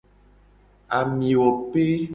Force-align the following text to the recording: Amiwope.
Amiwope. 0.97 1.85